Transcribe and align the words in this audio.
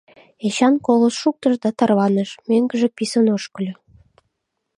Эчан 0.47 0.75
колышт 0.85 1.19
шуктыш 1.21 1.53
да 1.63 1.69
тарваныш, 1.77 2.29
мӧҥгыжӧ 2.49 2.87
писын 2.97 3.25
ошкыльо. 3.35 3.75